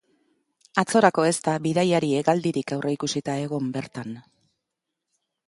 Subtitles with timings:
[0.83, 4.19] Atzorako ez da bidaiari-hegaldirik aurreikusita egon bertan.